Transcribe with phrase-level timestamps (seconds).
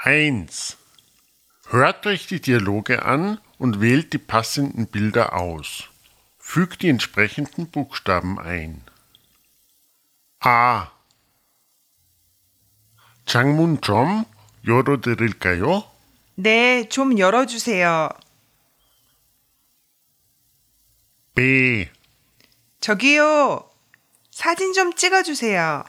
[0.00, 0.76] 1.
[1.68, 5.88] Hört euch die Dialoge an und wählt die passenden Bilder aus.
[6.38, 8.82] Fügt die entsprechenden Buchstaben ein.
[10.40, 10.92] A.
[13.24, 14.24] 창문 좀
[14.64, 15.84] 열어드릴까요?
[16.36, 18.10] 네, 좀 열어주세요.
[21.34, 21.88] B.
[22.80, 23.68] 저기요,
[24.30, 25.84] 사진 좀 찍어주세요.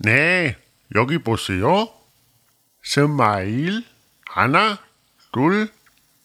[0.00, 0.56] 네,
[0.94, 1.92] 여기 보세요.
[2.85, 3.83] Smile.
[4.27, 4.77] 하나,
[5.33, 5.73] 둘,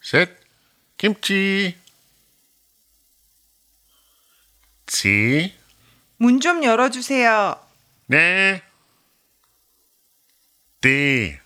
[0.03, 0.39] 셋,
[0.99, 1.77] 김치.
[4.87, 5.55] C.
[6.19, 7.59] 문좀 열어주세요.
[8.09, 8.63] 네.
[10.83, 11.39] D.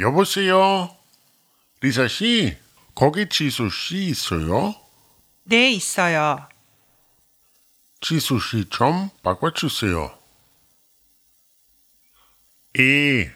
[0.00, 0.96] 여보세요.
[1.80, 2.56] 리사 씨,
[2.94, 4.74] 거기 지수 씨 있어요?
[5.44, 6.48] 네, 있어요.
[8.00, 10.18] 지수 씨 좀 바꿔주세요.
[12.78, 13.30] E.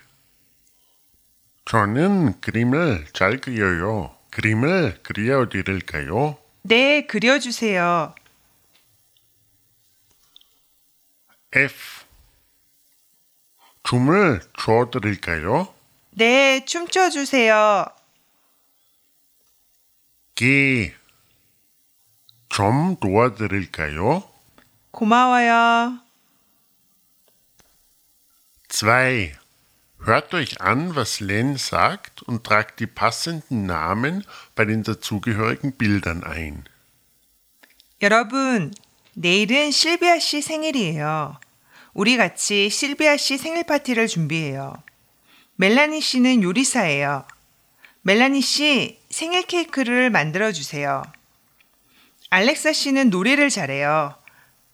[1.66, 4.14] 저는 그림을 잘 그려요.
[4.30, 6.38] 그림을 그려드릴까요?
[6.62, 8.14] 네, 그려주세요.
[11.52, 12.04] F.
[13.82, 15.74] 춤을 춰드릴까요?
[16.10, 17.86] 네, 춤춰주세요.
[20.36, 20.92] G.
[22.48, 24.22] 좀 도와드릴까요?
[24.92, 25.98] 고마워요.
[28.70, 29.45] 2.
[30.04, 36.22] Hört euch an, was Len sagt und tragt die passenden Namen bei den dazugehörigen Bildern
[36.24, 36.64] ein.
[38.02, 38.72] 여러분,
[39.14, 41.40] 내일은 실비아 씨 생일이에요.
[41.94, 44.74] 우리 같이 실비아 씨 생일 파티를 준비해요.
[45.56, 47.26] 멜라니 씨는 요리사예요.
[48.02, 51.02] 멜라니 씨 생일 케이크를 만들어 주세요.
[52.30, 54.14] 알렉사 씨는 노래를 잘해요.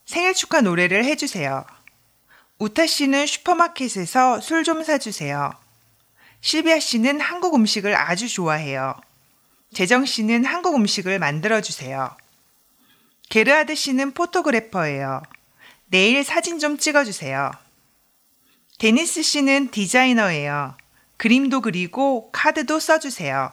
[0.05, 1.65] 생일 축하 노래를 해주세요.
[2.59, 5.53] 우타 씨는 슈퍼마켓에서 술 좀 사주세요.
[6.41, 8.95] 실비아 씨는 한국 음식을 아주 좋아해요.
[9.73, 12.15] 재정 씨는 한국 음식을 만들어 주세요.
[13.29, 15.23] 게르하드 씨는 포토그래퍼예요.
[15.87, 17.51] 내일 사진 좀 찍어주세요.
[18.77, 20.75] 데니스 씨는 디자이너예요.
[21.17, 23.51] 그림도 그리고 카드도 써주세요.